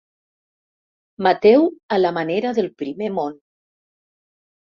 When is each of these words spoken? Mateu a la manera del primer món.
Mateu 1.27 1.67
a 1.97 2.01
la 2.01 2.11
manera 2.17 2.53
del 2.61 2.71
primer 2.81 3.11
món. 3.19 3.37